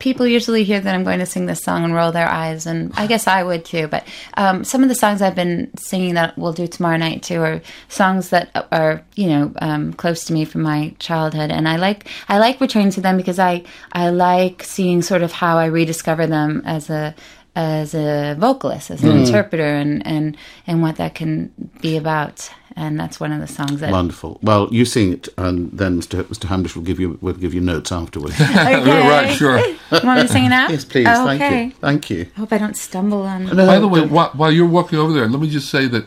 [0.00, 2.92] people usually hear that I'm going to sing this song and roll their eyes, and
[2.96, 3.86] I guess I would too.
[3.86, 7.40] But um, some of the songs I've been singing that we'll do tomorrow night too
[7.42, 11.76] are songs that are you know um, close to me from my childhood, and I
[11.76, 15.66] like I like returning to them because I I like seeing sort of how I
[15.66, 17.14] rediscover them as a
[17.54, 20.36] as a vocalist, as an interpreter, and and
[20.66, 22.50] and what that can be about.
[22.76, 23.90] And that's one of the songs that.
[23.90, 24.38] Wonderful.
[24.42, 26.22] Well, you sing it, and then Mr.
[26.24, 26.46] Mr.
[26.48, 28.34] Hamdish will give you will give you notes afterwards.
[28.40, 29.08] Okay.
[29.08, 29.58] Right, sure.
[29.92, 30.68] You want me to sing it now?
[30.68, 31.06] yes, please.
[31.08, 31.64] Oh, Thank okay.
[31.64, 31.70] you.
[31.80, 32.26] Thank you.
[32.36, 33.46] I hope I don't stumble on.
[33.56, 36.04] By the way, while, while you're walking over there, let me just say that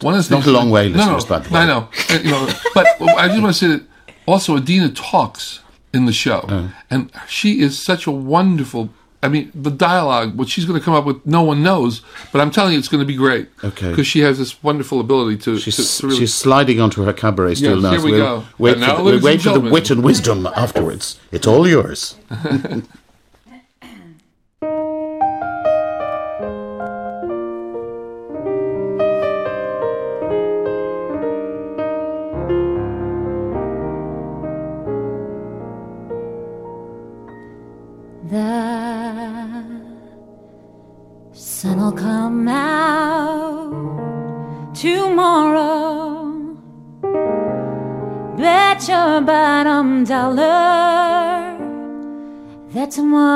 [0.00, 1.60] one is not things- a long way, No, listeners, no, by.
[1.62, 3.82] I know, Uh, you know, but I just want to say that
[4.26, 5.60] also Idina talks
[5.92, 6.70] in the show, Oh.
[6.90, 8.90] and she is such a wonderful.
[9.24, 12.02] I mean, the dialogue, what she's going to come up with, no one knows.
[12.30, 13.48] But I'm telling you, it's going to be great.
[13.64, 13.88] Okay.
[13.88, 15.58] because she has this wonderful ability to.
[15.58, 17.92] She's, to, really, she's sliding onto her cabaret stool now.
[17.92, 18.46] here we we'll go.
[18.58, 21.18] Wait, for now, the, we'll wait for the wit and wisdom afterwards.
[21.32, 22.16] It's all yours.
[41.34, 43.72] sun will come out
[44.72, 46.32] tomorrow.
[48.36, 51.58] Bet your bottom dollar
[52.72, 53.34] that tomorrow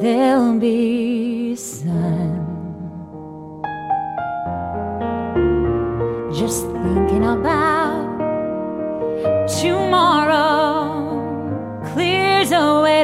[0.00, 2.40] there'll be sun.
[6.32, 8.04] Just thinking about
[9.48, 10.23] tomorrow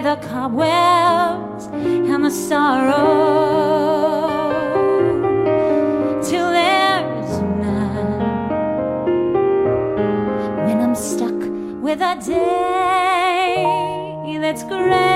[0.02, 3.00] the cobwebs and the sorrow
[6.22, 8.20] till there's none.
[10.64, 11.38] When I'm stuck
[11.82, 13.80] with a day
[14.40, 15.09] that's gray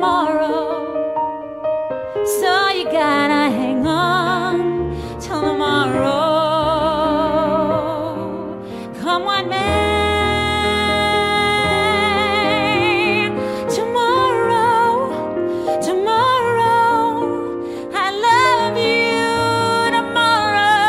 [0.00, 0.96] tomorrow.
[2.24, 6.16] So you gotta hang on till tomorrow.
[9.02, 9.58] Come what may.
[13.68, 15.10] Tomorrow,
[15.82, 17.10] tomorrow,
[17.92, 19.28] I love you.
[19.98, 20.80] Tomorrow,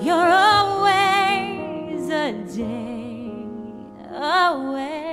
[0.00, 3.34] you're always a day
[4.16, 5.09] away.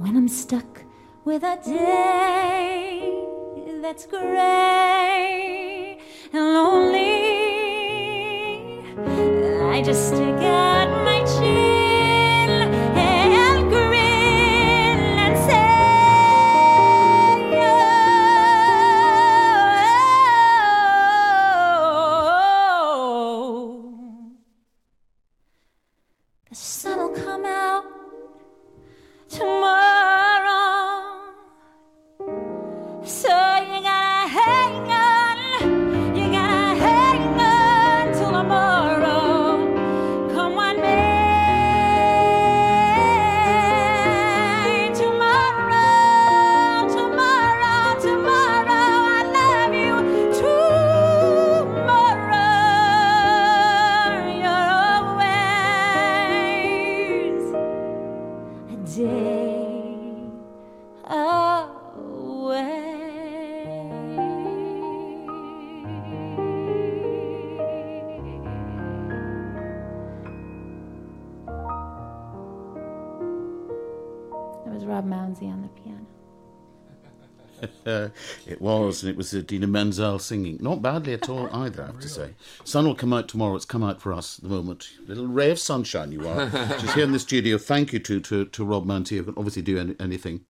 [0.00, 0.82] When I'm stuck
[1.26, 3.12] with a day
[3.82, 5.98] that's gray
[6.32, 7.10] and lonely.
[9.76, 10.40] I just stick
[59.00, 59.06] It
[74.66, 76.06] was Rob Mounsey on the piano.
[78.46, 80.58] It was, and it was Idina Menzel singing.
[80.60, 82.34] Not badly at all either, I have to say.
[82.64, 83.56] Sun will come out tomorrow.
[83.56, 84.90] It's come out for us at the moment.
[85.06, 86.50] Little ray of sunshine you are.
[86.80, 87.58] She's here in the studio.
[87.58, 89.12] Thank you to, to, to Rob Mounsey.
[89.12, 90.42] You can obviously do any, anything